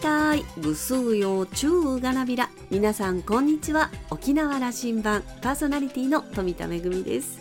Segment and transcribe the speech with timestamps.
[0.00, 0.44] たい。
[0.58, 2.48] ぐすうよちゅうがなびら。
[2.70, 3.90] 皆さんこんにちは。
[4.10, 5.22] 沖縄羅針盤。
[5.42, 7.38] パーソナリティの富田恵です。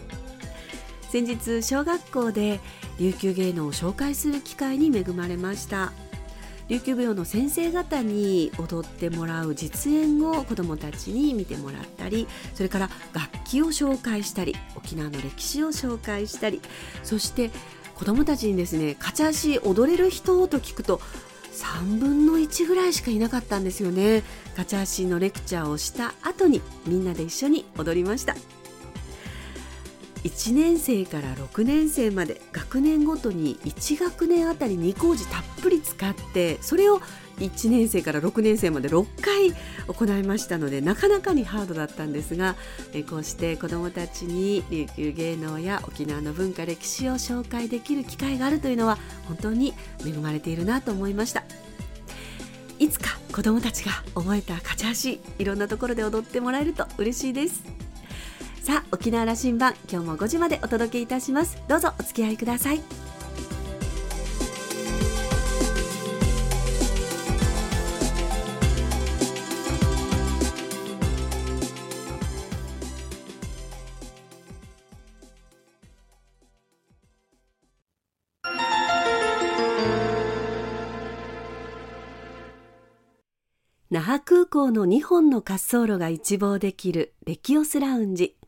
[1.10, 2.60] 先日小学校で
[3.00, 5.94] 琉球芸能を紹介する機会に恵まれました。
[6.68, 16.62] 琉球舞踊の先生方に踊ってもらう実演を子どもたちに見てもらったりそれから楽器を紹介したり沖縄の歴史を紹介したり
[17.02, 17.50] そして
[17.96, 21.02] 子どもたちにですね勝ち足踊れる人と聞くと
[21.60, 24.24] 3分の1ぐらいしかいなかったんですよね。
[24.52, 28.36] 勝ち足のレクチャーをした後にみんなで一緒に踊りました。
[30.24, 37.00] 1年生から6年生まで学年ごとに1学年あたり2工事たっぷり使ってそれを
[37.40, 39.54] 1年生から6年生まで6回
[39.88, 42.56] 行いましたのでなかなかにハードだったんですが
[43.10, 48.98] こうして子どもたちに琉球芸能や沖縄の文化歴史を紹介できる機会があるというのは
[49.28, 49.74] 本当に
[50.06, 51.44] 恵まれているなと思いました。
[52.78, 57.89] いつか子どもたちが覚えた勝ち足いろんなところで踊ってもらえると嬉しいです。
[58.70, 61.58] さあ沖縄羅針盤今日も5時までお届けいたします。
[61.68, 62.82] どうぞお付き合いください。
[83.90, 88.39] 那覇空港の2本の滑走路が一望できるレキオスラウンジ。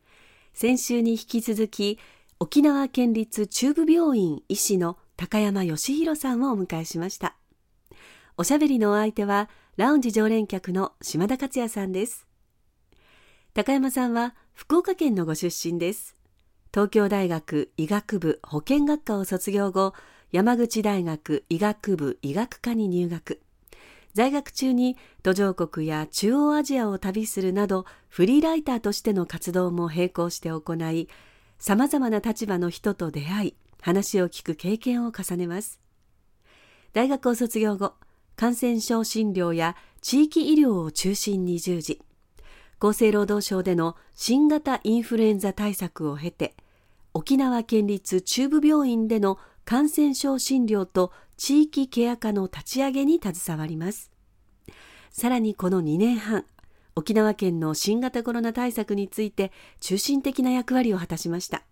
[0.54, 1.98] 先週に引き続き
[2.38, 7.36] 沖縄県立中部病院医師の高山義弘さんをお迎えしました。
[8.36, 12.26] おしゃべりのお相手はラウンジ常連客の島田克也さんです。
[13.54, 16.16] 高山さんは福岡県のご出身です。
[16.72, 19.94] 東京大学医学部保健学科を卒業後
[20.32, 23.40] 山口大学医学部医学科に入学。
[24.14, 31.08] 在学中に途上国や中央アジアを旅するなどフリーライターとしての活動も並行して行い
[31.58, 35.80] さまざまな立場の人と出会い話を聞く経験を重ねます。
[36.92, 37.94] 大学を卒業後
[38.36, 42.00] 感染症診療や地域医療を中心に従事。
[42.80, 46.56] 厚生労働省での新型インフルエンザ対策を経て
[47.14, 51.12] 沖縄県立中部病院での感染症診療と
[51.44, 54.12] 地域ケア科の立ち上げに携わります。
[55.10, 56.44] さらにこの2年半
[56.94, 61.64] 沖縄県の新型コロナ対策について中心的な役割を果たしました。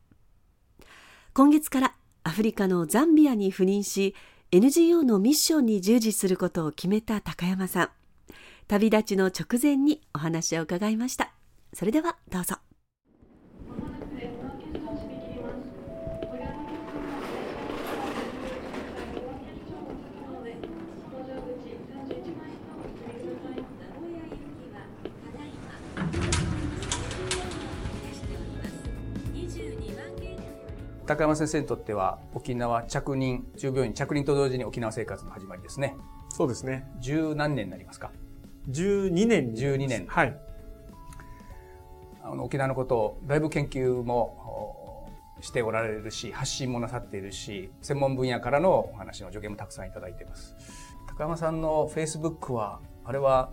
[1.34, 1.94] 今月から
[2.24, 4.16] アフリカのザンビアに赴任し
[4.50, 7.90] NGO のミッションに従事することを決めた高山さん。
[8.66, 11.32] 旅立ちの直前にお話を伺いました。
[11.74, 12.56] それではどうぞ。
[31.10, 35.96] 高山先生にとっては沖縄着任、中病院着任と同時に沖縄生活の始まりですね。
[36.28, 36.88] そうですね。
[37.00, 38.12] 十何年になりますか
[38.68, 40.06] ?12 年十12年。
[40.06, 40.40] はい。
[42.22, 45.10] あの沖縄のことをだいぶ研究も
[45.40, 50.54] しておられるし、発信もなさっているし、専門分野からのお話の助言もたくさんいただいています。
[51.08, 53.50] 高山さんのフェイスブックは、あれは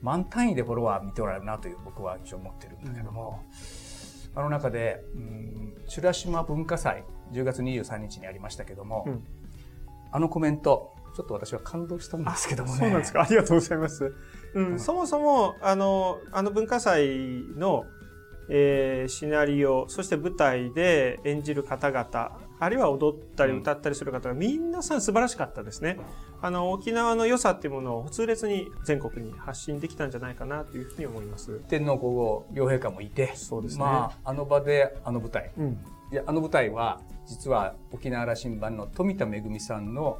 [0.00, 3.89] 満単位でフォロワー見ておられるなという僕は一応思ってるんだけども、うん
[4.34, 9.24] あの中で、うん、美ら島文化祭、10月23日にありましたけども、うん、
[10.12, 12.78] あのコメント、ちょっと私は感動したんですけどもね。
[12.78, 13.22] そうなんですか？
[13.22, 14.12] ありがとうございます。
[14.54, 17.84] うん、うん、そもそも、あの、あの文化祭の、
[18.48, 25.98] えー、シナリオ、そして舞台で演じる方々、あるいは踊ったり歌ったりする方が、みんなさん素晴らしかったですね。
[26.42, 31.60] あの、沖縄の良さっていうものを痛烈に全国に発信できたんじゃないかなというふうに思います。
[31.68, 33.84] 天皇皇后両陛下もいて、そうですね。
[33.84, 35.50] まあ、あの場であの舞台。
[35.58, 35.78] うん、
[36.12, 40.18] いや、あの舞台は、実は沖縄羅針盤の富田恵さんの、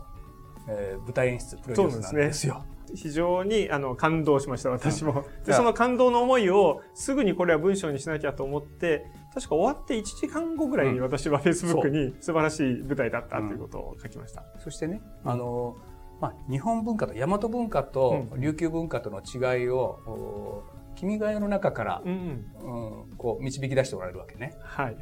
[0.69, 2.65] えー、舞台演出、プロデュースなんですよ。
[2.94, 5.25] 非常にあの感動しました、私も。
[5.47, 14.44] で、その感動の思いをすぐにこれは文章にしなきゃと思って、確か終わって1時間後ぐらいに私は Facebook に素晴らしい舞台だったということを書きました。
[14.59, 15.77] そしてね、あの、
[16.20, 20.64] まあ、日本文化と大和文化と琉球文化との違いを、
[20.96, 24.55] 君が代の中から、うん、うん、こう導き出しておられるわけね。
[24.62, 24.96] はい。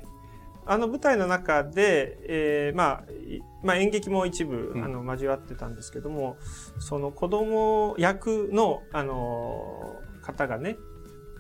[0.71, 3.05] あの舞台の中で、えー、まあ、
[3.65, 6.37] まあ演劇も一部、あの、交わってたんですけども、
[6.79, 10.77] その子供役の、あの、方がね、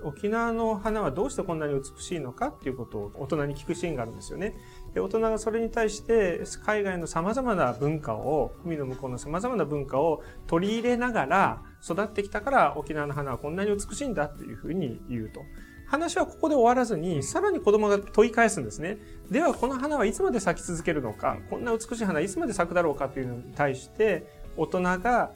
[0.02, 4.54] 沖縄の花はどうしてこんなに美しいのかっていうことを大人に聞くシーンがあるんですよね。
[4.98, 15.40] で大人がそれに対して海外の様々な文化を海の向こうの様々な文化を取り入れながら育ってきたから沖縄の花はこんなに美しいんだっていうふうに言うと。
[15.86, 18.98] 話はここで終わらずに、さらに子供が問い返すんですね。
[19.30, 24.26] では、この花はいつまで咲き続けるのか、こんな美しい花いつまで咲くだろうかっていうのに対して、
[24.58, 25.30] 大人が、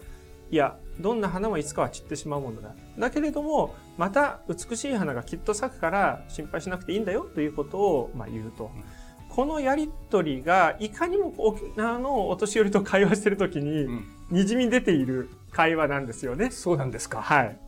[0.50, 2.74] いや、どんな花もいつかは散ってしまうものだ。
[2.98, 8.70] だけれども、また美しい花がきっと咲くから心配しなくていいんだよということを、まあ、言うと。
[9.34, 13.88] このやりとりが、いかにも沖縄のお年寄りと会話してるときに、
[14.30, 16.50] にじみ出ている会話なんですよね。
[16.50, 17.22] そうなんですか。
[17.22, 17.58] はい。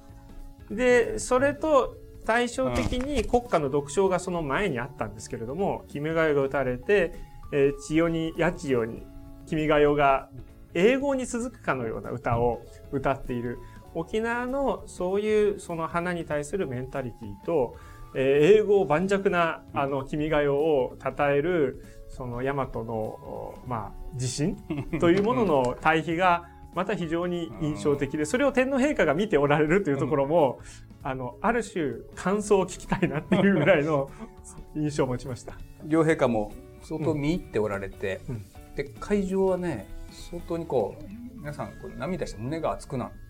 [0.71, 1.97] で、それと
[2.27, 7.15] 対照的に国家の独唱がその前にあったんですけれども、君が代が打たれて、
[7.51, 9.03] えー、千代に、八千代に、
[9.47, 10.29] 君が代が
[10.75, 12.61] 英語に続くかのような歌を
[12.93, 13.59] 歌っている。
[13.95, 17.77] 沖縄のそういうその花に対するメンタリティと、
[18.15, 24.57] えー、英語盤石な、あの、君が代を称える、その、大和の、まあ、自信
[25.01, 30.59] というものの対比が、また非常に印象的で、それを天皇陛下が見ておられるというところも、
[31.03, 34.11] あの、ある種、感想を聞きたいなっていうぐらいの
[34.75, 35.55] 印象を持ちました。
[35.85, 36.53] 両陛下も
[36.83, 38.45] 相当見入っておられて、うん、
[38.75, 41.05] で、会場はね、相当にこう、
[41.39, 43.24] 皆さんこう涙して胸が熱くなった。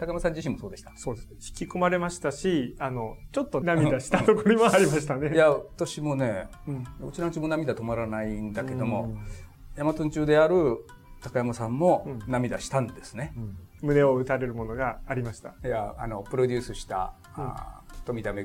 [0.00, 0.92] 高山さん自身もそうでした？
[0.96, 1.28] そうです。
[1.30, 5.32] 引き込まれましたし、あの、ちょっと涙したところもありましたね。
[5.36, 9.14] いや、私もね、うん、うちのうちも涙止まらないんだけども、
[9.76, 10.78] 大和中である
[11.20, 13.34] 高山さんも涙したんですね。
[13.36, 15.54] うんうん胸を打たれるものがありました。
[15.64, 17.52] いや、あの、プロデュースした、うん、
[18.04, 18.44] 富田恵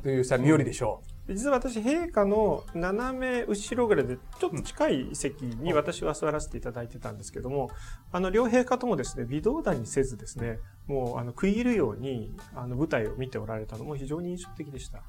[0.00, 1.15] というさんによりでしょう。
[1.28, 7.70] 実は私、陛下の斜め後ろぐらいで、ちょっと近い席に私は座らせていただいてたんですけども、
[8.12, 15.02] あの、両陛下ともですね、微動だにせずですね、もう、あの、食い入るように、あの、舞台を見ておられたのも非常に印象的でした。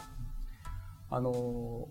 [1.09, 1.87] あの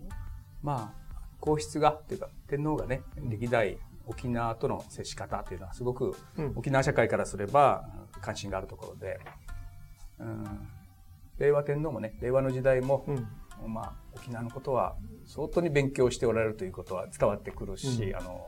[0.61, 6.15] まあ、皇室が、というか、天皇がね、歴代沖縄との接し方というのはすごく
[6.55, 7.85] 沖縄社会からすれば
[8.21, 9.19] 関心があるところで、
[10.19, 10.67] うん、
[11.37, 13.27] 令和天皇もね令和の時代も、うん、
[13.67, 14.95] まあ、沖縄のことは
[15.25, 18.45] 相当に勉強しておられるということは伝わってくるし、うん、あの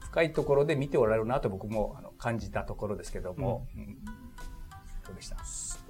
[0.00, 5.36] 深いところで見ておられるなと僕もあの感じたところですけども、うん、どうでした？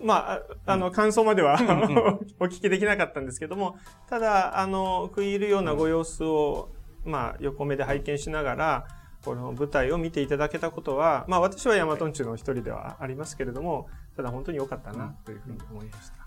[0.02, 1.55] まあ、あの、感想までは
[2.41, 3.76] お聞きできなかったんですけども、
[4.08, 6.70] ただ、あの、食い入るようなご様子を
[7.05, 8.87] まあ、横目で拝見しながら、
[9.25, 16.19] この舞台を見ていただけたことは、まあ私はヤマトンチュの一人ではありますけれども、ただ本当に良かったなというふうに思いました。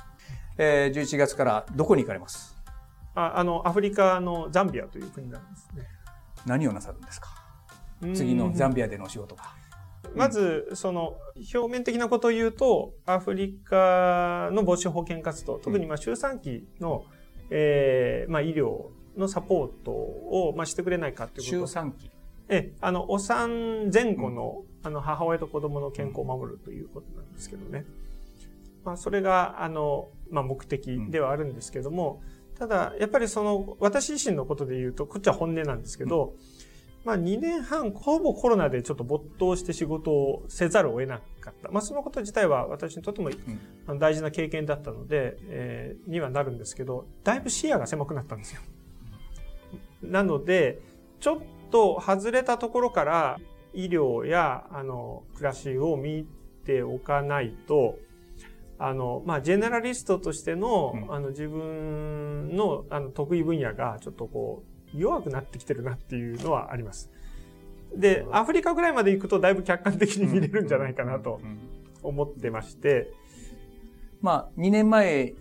[0.57, 2.55] えー、11月からどこに行かれます？
[3.15, 5.83] ああの、アフリカのザンビアという国なんですね。
[6.45, 7.29] 何をなさるんですか？
[8.13, 9.43] 次のザンビアでのお仕事が。
[10.15, 11.15] まず、その、
[11.53, 17.05] 表面的なことを言うと、アフリカの母子保健活動、特にまあ周産期の、
[17.49, 21.67] えー、まあ医療のサポートを、まあ、してくれないかっていうこと。
[21.67, 22.11] 周産期？
[22.49, 27.85] え、あの、お産前後の、うん、あの、母親と子供の健康を守るということなんですけどね。
[28.83, 32.21] まあ、それが、あの、まあ、目的ではあるんですけども、
[32.51, 36.37] うん、ただ、やっぱりその、私自身のことで言うと、こっちは本音なんですけど、うん、
[37.05, 41.69] まあ、2年半、ほぼコロナでちょっと没頭して仕事をせざるを得なかった。
[41.71, 43.29] まあ、そのこと自体は私にとっても、
[43.99, 48.61] 大事な経験だったので、えー、にはなるんですけど、だいぶ視野が狭くなったんですよ。
[50.03, 50.81] なので、
[51.19, 51.37] ちょっ
[51.71, 53.39] と外れたところから
[53.73, 56.27] 医療や、あの、暮らしを見
[56.65, 57.97] ておかないと、
[58.79, 64.63] あの、まあ、ジェネラリストとしての、うん、あの、自分の、あの、得意分野が、ちょっとこ
[64.93, 67.09] う、弱くなってきてるなっていうのはあります。
[67.95, 71.39] で、アフリカぐらいまで行くと、だいぶ客観的に見れるんじゃないかなと
[72.01, 73.11] 思ってまして。
[74.21, 75.33] まあ、2年前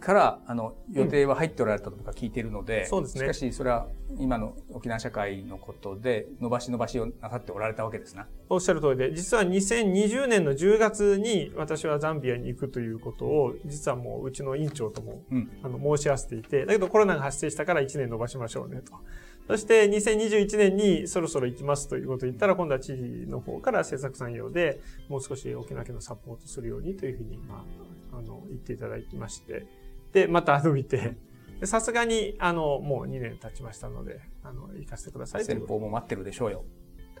[0.00, 3.20] から、あの、予定は入っておられたとか聞いているので、うん、そうですね。
[3.20, 3.86] しかし、それは
[4.18, 8.26] 今の沖縄社会のことで、伸ばし伸ばしをなさっておられたわけですな。
[8.48, 18.92] おっしゃる通りで、実は2020年の10月に私はザンビアに行くということを、実はもううちの院長とも、うん、あの、申し合わせていて、だけどコロナが発生したから1年伸ばしましょうねと。
[19.46, 27.64] そして2021年にそろそろ行きますということを言ったら、今度は知事の方から政策産業でもう少し沖縄県のサポートするようにというふうに、ま
[28.12, 29.66] あ、あの、言っていただきまして、
[30.14, 31.16] で、また伸びて、
[31.64, 35.44] さすがに、あの、もう2年経ちましたので、あの、行かせてください。
[35.44, 36.64] 先方も待ってるでしょうよ。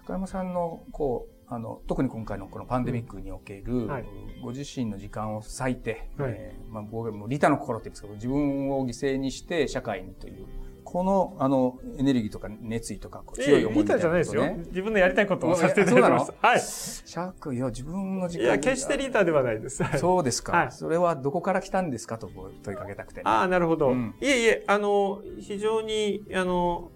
[0.06, 4.04] 高山さんの、こう、あの、特に今回のこのパンデミックにおける、うんはい、
[4.42, 10.46] ご自身の時間を割いて、はい、えー、まあ、僕も利他の心って言うんですけど、自分を犠牲にして社会にという
[10.94, 14.56] この、あの、エネルギーとか熱意とか、強い思いみたいな、ね、じゃないですよ。
[14.68, 16.48] 自分のやりたいことをさせていただきました。
[16.48, 16.60] はい。
[16.60, 18.44] 尺、いや、自分の時間。
[18.44, 19.82] いや、決してリーダーではないです。
[19.98, 20.52] そうですか。
[20.52, 22.30] はい、それはどこから来たんですかと
[22.62, 23.22] 問いかけたくて。
[23.24, 26.92] ああ、なるほど、うん、いえいえ、あの、非常に、あの、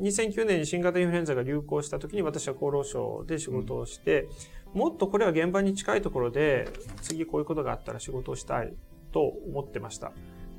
[0.00, 4.26] 2009年に新型インフルエンザが流行した時に私は厚労省で仕事をして、
[4.74, 6.68] うん、もっとこれは現場に近いところで、
[7.00, 8.74] 次こういうことがあったら仕事をしたい
[9.12, 10.10] と思ってました。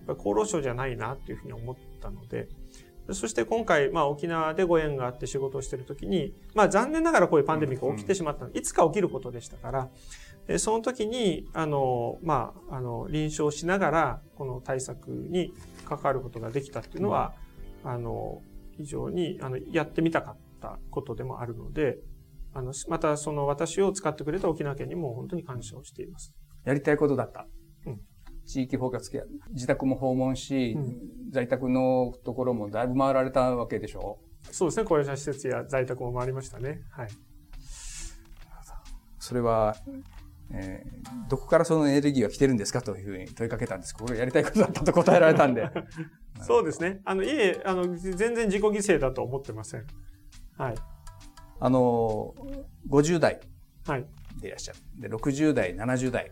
[0.07, 2.47] 厚労省じゃないなっていうふうに思ったので、
[3.11, 9.89] そして今回、まあ沖縄でご縁があって仕事をしているときに、まあ残念ながらこういうパンデミックが起きてしまったの、いつか起きることでしたから、
[10.57, 15.53] その時に、あの、まあ、あの、臨床しながら、この対策に
[15.85, 17.33] 関わることができたっていうのは、
[17.85, 18.41] うん、あの、
[18.75, 21.97] 非常に、あの、やってみたかったことでもあるので、
[22.53, 26.35] あの、またその私を使ってくれた沖縄県にも本当に感謝をしています。
[26.65, 27.47] やりたいことだった。
[28.43, 28.47] うん。
[28.47, 29.23] 地域包括ケア。
[29.51, 34.19] 自宅も訪問し、うん、在宅のところもだいぶ回られたわけでしょ？
[34.51, 34.85] そうですね。
[34.85, 36.81] 高齢者施設や在宅も回りましたね。
[36.91, 37.07] はい。
[39.19, 39.75] それは、
[40.51, 45.69] えー、どこからそのエネルギーが来てるんですかというふうに問いかけたんですこれやりたいことだったと答えられたんで。
[46.45, 46.99] そうですね。
[47.05, 49.85] あの、いえ、あの、全然自己犠牲だと思ってません。
[50.57, 50.75] はい。
[51.61, 52.35] あの、
[52.89, 53.39] 50代
[54.41, 54.79] でいらっしゃる。
[55.01, 56.31] はい、で、60代、70代、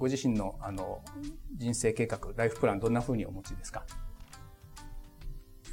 [0.00, 1.04] ご自身の、あの、
[1.58, 3.84] 人生計画、ライフプラン、どんなふうにお持ちですか？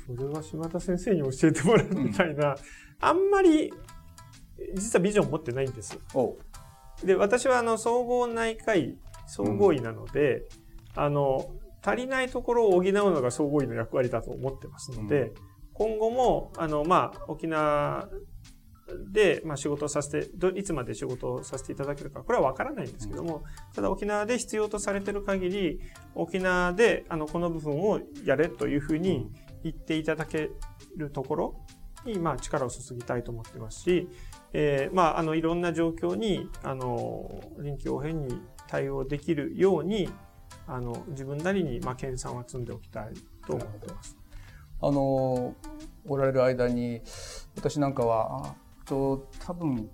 [0.05, 2.55] それは島田先生に教えてもらうみたいな、うん、
[2.99, 3.73] あんまり、
[4.75, 5.97] 実はビジョン持ってないんです。
[7.05, 10.39] で、私はあの、総合内科医、総合医なので、
[10.97, 11.49] うん、あの、
[11.81, 15.33] 足りないところを補うのが総合医の役割だと思ってますので、うん、
[15.71, 18.09] 今後も、あの、まあ、沖縄
[19.11, 23.43] で、まあ、仕事をさせて、いつまで仕事をさせていただけるか、これはわからないんですけども、
[23.75, 25.79] ただ沖縄で必要とされてる限り、
[26.15, 29.29] 沖縄で、あの、この部分をやれというふうに
[29.63, 30.49] 言っていただけ
[30.95, 31.55] るところ
[32.05, 34.07] に、まあ、力を注ぎたいと思ってますし、
[34.53, 40.09] えー、まあ、あの、いろんな状況に、あの、臨機応変に対応できるように、
[40.65, 43.13] あの、自分なりに、まあ、研鑽は積んでおきたい
[43.45, 44.17] と思ってます。
[44.81, 45.55] あの、
[46.07, 47.01] おられる間に、
[47.55, 48.55] 私なんかは、
[48.87, 49.89] と多分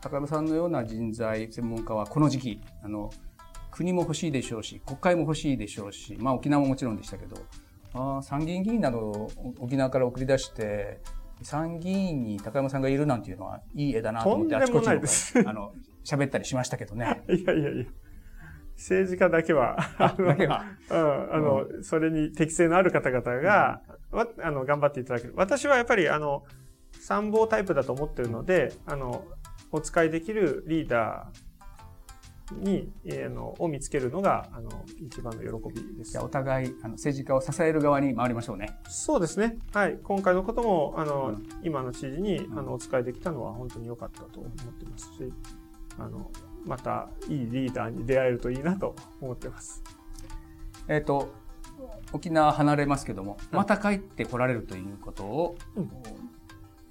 [0.00, 3.10] 高山さんのような人材専門家はこの時期あの
[3.70, 7.36] 国も欲しいでしょうし国会も欲しいでしょうし、まあ、沖縄ももちろんでしたけど
[7.94, 11.00] あ参議院議員などを沖縄から送り出して
[11.42, 14.94] 参議院に高山さんがいるなんていうのはいい絵だなと思ってあちこちあ
[15.52, 15.72] の
[16.04, 17.22] 喋ったりしましたけどね。
[17.28, 17.84] いやいやいや。
[18.76, 20.16] 政治家だけは、あ
[21.38, 25.34] の、うん、それに適性のある方々が、うん、あの、頑張っていただける。
[25.36, 26.44] 私はやっぱり、あの、
[27.00, 29.24] 参謀タイプだと思ってるので、あの、
[29.70, 31.54] お使いできるリーダー
[32.52, 34.70] に、えー、のを見つけるのが、あの、
[35.00, 36.18] 一番の喜びです。
[36.18, 38.78] お互い、あの、政治家を支える側に回りましょうね。
[38.88, 39.58] そうですね。
[39.72, 39.98] はい。
[40.02, 45.32] 今回のことも、あの、うん、今の知事に、あの、お使いできたのは本当に良かったと思ってますし、
[45.98, 46.30] あの、
[46.64, 49.82] また、いいリーダーに出会えるといいなと思ってます。
[50.88, 51.32] えっ、ー、と、
[52.12, 55.90] 沖縄離れますけども、また帰ってこられるということを、うん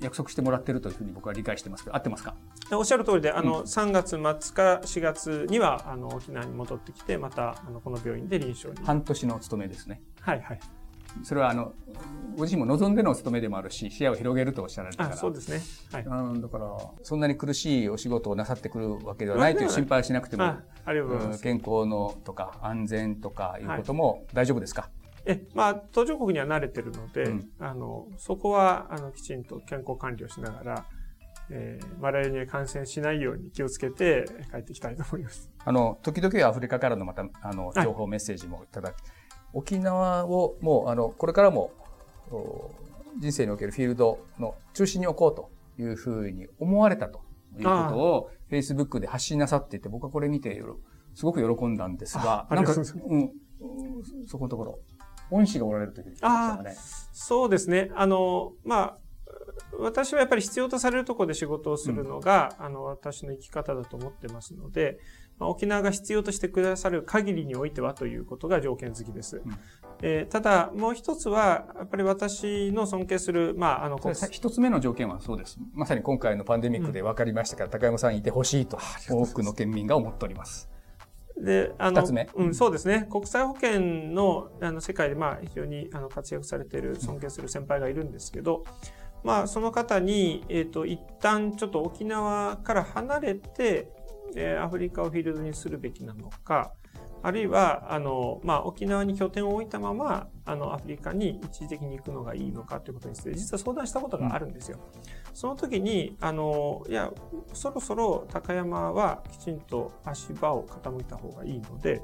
[0.04, 2.36] 約束してもらってるというふうに僕は理解してますけど、合ってますか？
[2.72, 4.20] おっしゃる通りで、あの、うん、3月末
[4.56, 8.86] か4月には、あの、沖縄に戻ってきて、また、あの、この病院で臨床に。
[8.86, 10.02] 半年の勤めですね。
[10.22, 10.60] はいはい。
[11.22, 11.74] それは、あの、
[12.36, 15.16] ご自身も望んでの勤めでもあるし、視野を広げるとおっしゃられたから。
[15.16, 15.62] そうですね。
[15.92, 16.06] はい。
[16.10, 16.66] あだから、
[17.04, 21.44] そんなに苦しいお仕事をなさってくるわけではないという心配しなくても、あありがとうございます。
[21.44, 30.86] 健康のとか、安全とかいうことも大丈夫ですか、はいえ、まあ、途上国には慣れてるので、うん、あの、そこは、あの、きちんと健康管理をしながら、
[31.50, 35.50] えー、マラリアに感染しないように気をつけて帰っていきたいと思います。
[35.64, 39.02] あの、時々アフリカからのまた、あの、情報メッセージもいただき、はい、
[39.54, 41.72] 沖縄をもう、あの、これからも、
[43.20, 45.52] 人生におけるフィールドの中心に置こうと
[45.82, 47.22] いうふうに思われたと
[47.58, 50.62] いうことを、Facebook で発信なさっていて、僕はこれ見て、
[51.14, 52.86] すごく喜んだんですが、なんか、うん、
[54.26, 54.80] そこのところ。
[55.34, 56.14] 恩師がおられるという、ね、
[57.12, 57.92] そうですね。
[57.96, 58.98] あの、まあ、
[59.78, 65.00] 私はやっぱり必要とされるところで仕事をするのが、うん、あの、私の生き方だと思ってますので、
[65.40, 69.42] まあ、沖縄が必要としてくださる限りにおいてはということが条件付きです。
[69.44, 69.58] うん、
[70.02, 74.00] えー、ただ、もう一つは、やっぱり私の尊敬する、まあ、あの、
[74.30, 75.58] 一つ目の条件はそうです。
[75.74, 78.78] まさに今回のパンデミックで分かりましたから、うん、高山さんいてほしいと、
[79.10, 80.73] 多くの県民が思っております。
[81.38, 82.04] で、あの、
[82.36, 83.08] うん、そうですね。
[83.12, 83.80] 国際保険
[84.14, 88.64] のあの世界で、まあ、非常にあの活躍されている、尊敬する先輩がいるんですけど、
[89.24, 93.90] まあ、その方に、えっ、ー、と、一旦ちょっと沖縄から離れて、
[94.36, 96.74] えー、アフリカをフィールドにするべきなのか、
[97.22, 104.78] あるいは、あの、まあ、沖縄に拠点を置いたまま、あの、アフリカに一時的に行くのがいいのかということについて、実は相談したことがあるんですよ。
[105.34, 107.12] その時に、あの、いや、
[107.54, 112.02] そろそろ高山はきちんと足場を傾いた方がいいので、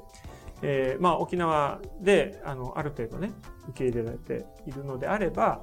[0.62, 3.32] えー、まあ、沖縄で、あの、ある程度ね、
[3.68, 5.62] 受け入れられているのであれば、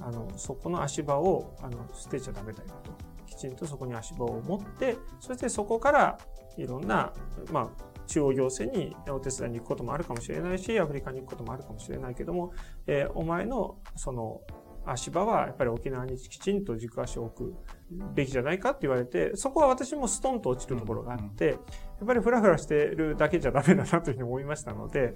[0.00, 2.92] あのそこの足場をあの捨てちゃダメだよと。
[3.26, 6.18] きちんとそこに足場を持ってそしてそこから
[6.58, 7.12] いろんな、
[7.50, 12.52] まあ、中央行政にお手伝いに行くこともあるかもしれないしアフリカに行くこともあるかもしれないけども、
[12.86, 14.42] えー、お前のその
[14.84, 17.54] 足場はやっぱり沖縄にきちんと軸足を置く
[18.14, 25.14] べきじゃないかって言われて、そこは私もストンと落ちるところがあって、やっぱりフラフラしてるだけじゃダメだなというふうに思いましたので、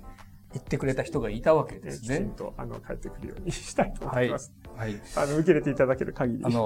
[0.53, 2.19] 言ってくれた人がいたわけですね。
[2.19, 4.55] きちんと、あの、帰ってくるようにしたいと思います。
[4.77, 4.91] はい。
[4.91, 6.45] はい、あの、受け入れていただける限り。
[6.45, 6.63] あの、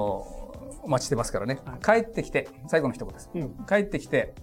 [0.82, 1.60] お待ちしてますからね。
[1.64, 3.30] はい、帰ってきて、最後の一言です。
[3.34, 4.34] うん、帰ってきて、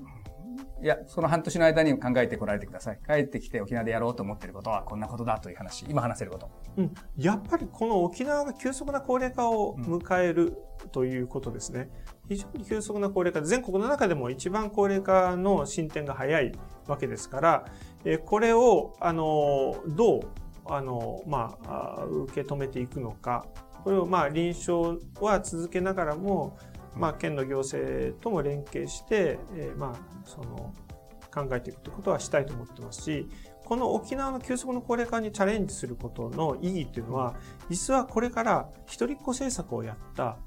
[0.82, 3.00] いや、その半年の間に考えてこられてください。
[3.06, 6.50] 帰ってきて沖縄でやろうと思っていることはこんなことだという話、今話せること。
[6.78, 6.94] うん。
[7.18, 10.58] やっぱりこの沖縄が急速な高齢化を迎える
[10.92, 11.90] ということですね。
[12.30, 16.52] うん、非常に急速な高齢化で、全国の中でも一番高齢化の進展が早い
[16.88, 17.66] わけですから、
[18.06, 20.22] えこれを、あの、どう、
[20.66, 23.46] あの、まあ、受け止めていくのか、
[23.84, 26.58] これをまあ臨床は続けながらも、
[26.96, 30.74] まあ、県の行政とも連携して、えー、まあ、その、
[31.34, 33.28] 考えていくということはしたいと思ってますし、
[33.68, 37.36] この沖縄の急速の高齢化にチャレンジすることの意義っていうのは、
[37.70, 40.38] 実はこれから一人っ子政策をやった、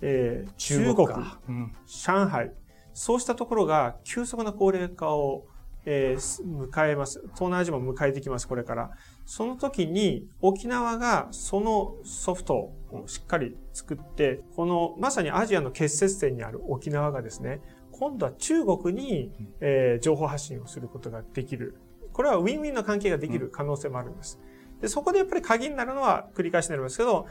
[0.00, 1.08] えー、中国、
[1.48, 2.52] うん、上海、
[2.94, 5.48] そうしたところが急速な高齢化を、
[5.84, 7.20] えー、迎えます。
[7.34, 8.92] 東南アジアも迎えてきます、これから。
[9.26, 21.80] その時に沖縄がそのソフトをしっかり作って、このまさにアジアの結節点にある沖縄がですね、今度は中国に、えー、情報発信をすることができる。
[22.20, 24.38] これはウィンウィンの関係ができる可能性もあるんです。
[24.82, 27.26] で、そこでやっぱり鍵になるのは繰り返しになりますけど、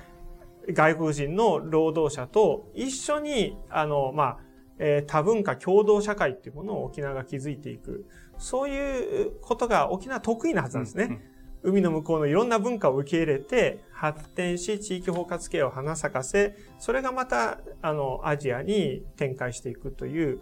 [0.67, 4.37] 外国人の労働者と一緒に、あの、まあ、
[4.79, 8.07] えー、多文化共同社会っていうものを沖縄が築いていく。
[8.39, 11.03] そういうことが沖縄得意なはずなんですね。
[11.03, 11.21] うん
[11.61, 20.39] 海の向こうのいろんな文化を受け入れて発展し地域包括系を花咲かせ、それがまたあのアジアに展開していくという、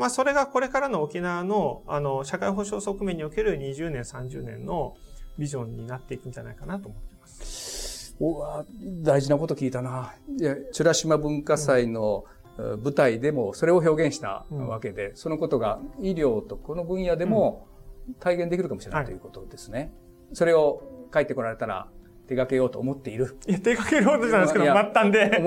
[0.00, 4.96] まあそれがこれからの沖縄のあの社会保障側面における20年、30年の
[5.38, 8.16] ビジョンになっていくんじゃないかなと思っています。
[8.18, 8.64] おわ
[9.02, 10.14] 大事なこと聞いたな。
[10.38, 12.24] いや、美ら島文化祭の、
[12.56, 17.66] 舞台でもそれを表現したわけで、うん、そのことが医療とこの分野でも
[18.18, 19.92] 体現できるかもしれない、ということですね。
[20.32, 20.82] それを
[21.12, 21.88] 帰ってこられたら
[22.26, 23.38] 手掛けようと思っている。
[23.48, 25.42] いや、手掛けるほどじゃないですけど、末端で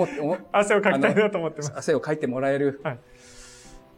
[0.52, 1.74] 汗をかきたいなと思ってます。
[1.76, 2.82] 汗をかいてもらえる。
[2.84, 3.00] はい、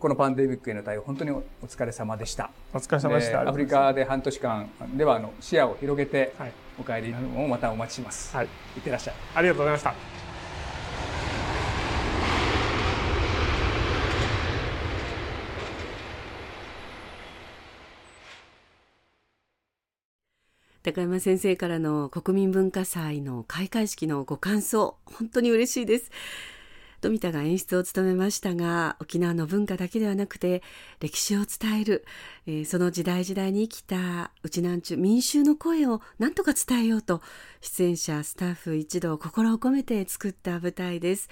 [0.05, 2.51] このパンデミックへの対応、本当にお疲れ様でした。
[2.71, 3.41] お疲れ様でした。
[3.41, 6.31] アフリカで半年間では、あの、視野を広げて、
[6.79, 8.37] お帰りをまたお待ちします。
[8.37, 8.45] はい。
[8.45, 9.15] いってらっしゃい。
[9.33, 9.95] ありがとうございました。
[20.83, 26.11] 高山先生からの国民文化祭の開会式のご感想、本当に嬉しいです。
[27.05, 30.63] 富田が演出を務めましたが、沖縄の文化だけではなくて、
[30.99, 32.05] 歴史を伝える、
[32.47, 37.21] えー、その時代時代に生きたうちなんちゅ民衆の声を何とか伝えようと、
[37.61, 41.29] 出演者、スタッフ一同心を込めて作った舞台です。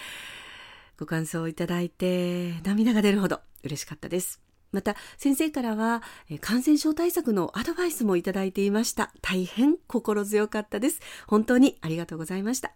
[0.99, 4.41] ご感想をいただいて、涙が出るほど嬉しかったです。
[4.71, 6.03] また先生からは
[6.39, 9.12] 感染症対策のアドバイスもいただいていました。
[9.23, 10.99] 大変心強かったです。
[11.25, 12.75] 本当にありがとうございました。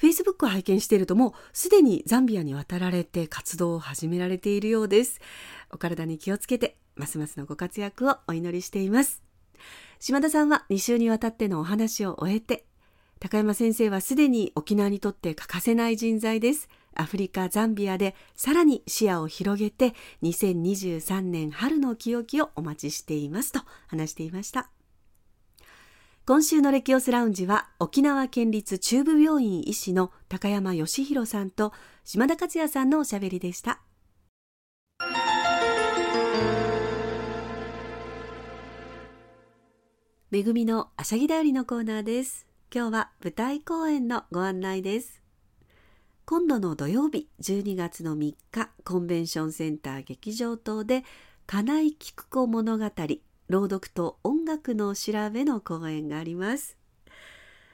[0.00, 5.20] Facebook を拝見しているともうすでにザンビアに渡られて活動を始められているようです。
[5.70, 9.22] お体に気をつけてますますのご活躍をお祈りしています。
[9.98, 12.64] 島田さんは2週にわたってのお話を終えて、
[13.18, 16.68] 高山先生はすでに沖縄にとって欠かせない人材です。
[16.94, 24.70] アフリカ・ザンビアでさらに視野を広げて2023年春の清きをお待ちしていますと話していました。
[26.26, 31.72] 今週のレキオスラウンジは沖縄県立中部病院医師の高山義弘さんと
[32.04, 33.80] 島田克也さんのおしゃべりでした。
[40.30, 42.46] めぐみのあしゃぎだよりのコーナーです。
[42.72, 45.22] 今日は舞台公演のご案内です。
[46.24, 51.02] 今度の土曜日12月の3日コンベンションセンター劇場等で
[51.46, 52.84] 金井菊子物語
[53.50, 56.76] 朗読と音楽の調べの公演があります。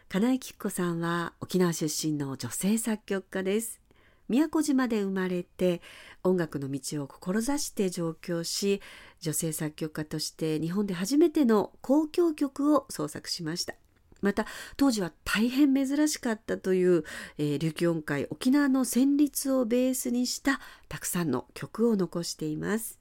[0.08, 3.82] 金井菊子さんは沖縄出身の女性作曲家です。
[4.30, 5.82] 宮古島で生まれて
[6.24, 8.80] 音楽の道を志して上京し
[9.20, 13.74] 女性作曲家として日本で初めての交響曲を創作しました。
[14.22, 14.46] また
[14.78, 17.04] 当時は大変珍しかったという、
[17.36, 20.58] えー、琉球音階沖縄の旋律をベースにした
[20.88, 22.98] たくさんの曲を残しています。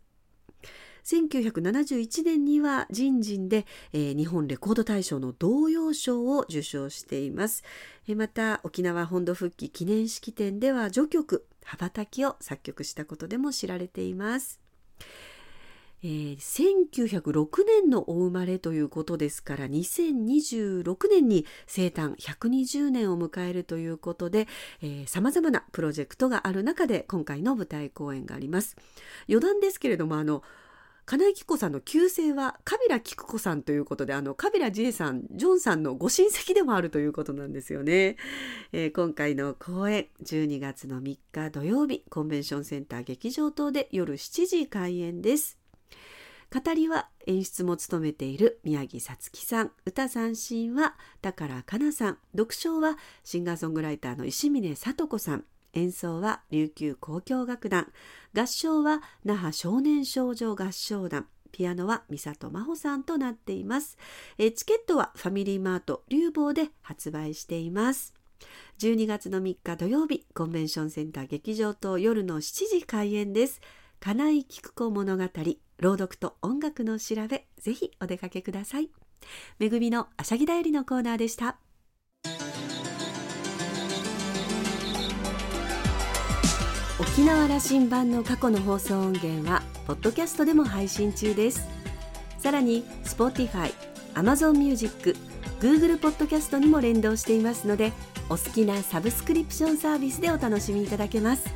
[1.05, 7.63] 1971年には人人で、えー、日本レコード大賞の童謡賞を受賞しています、
[8.07, 14.59] えー、また沖縄本土復帰記念式典では序曲羽ばたきを作曲したことでも知られています。
[16.03, 24.47] えー、1906年のお生まれということですから2026年に生誕120年を迎えるということで
[25.07, 28.75] さまざまなプロジェクトがある中で今回の舞台公演があります。
[29.27, 30.43] 余談ですけれどもあの
[31.05, 38.17] 金井紀子さんの旧姓はカビラ菊子さんということであのカビラ J さんジョンさんのご親戚でもあるということなんですよね、
[38.71, 45.59] えー、今回の公演12月の3日土曜日コンベンションセンター劇場等で夜7時開演です。
[46.53, 49.71] 語りは演出も務めている宮城さつきさん。
[49.85, 52.17] 歌三振は高良香奈さん。
[52.33, 55.43] 読書はシンガーソングライターの石峰聡子さん。
[55.75, 57.91] 演奏は琉球交響楽団。
[58.33, 61.27] 合唱は那覇少年少女合唱団。
[61.51, 63.97] ピアノは三里真帆さんとなっています。
[64.37, 68.13] えチケットはファミリーマート流房で発売しています。
[68.79, 73.61] 12月の3日土曜日コンベンションセンター劇場と夜の7時開演です。
[73.99, 75.23] 金井菊子物語
[75.79, 78.89] 朗読と音楽の調べぜひお出かけください。
[79.59, 81.57] めぐみのあしゃぎだよりのコーナーでした。
[86.97, 91.67] 沖縄羅針盤の過去の放送音源はポッドキャストでも配信中です。
[92.37, 93.73] さらに Spotify、
[94.13, 95.13] Amazon Music、
[95.59, 97.91] Google ポッドキャストにも連動していますので
[98.29, 101.53] お好きなサブスクリプションサービスでお楽しみいただけます。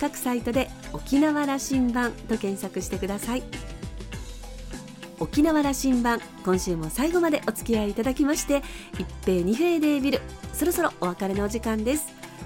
[0.00, 3.44] 各サイトで沖縄羅針盤と検索してください。
[5.20, 8.64] 沖縄羅針盤今週も最後までお付き合いいただきまして
[8.98, 10.20] 一平二平デービル
[10.52, 12.21] そろそろお別れのお時間です。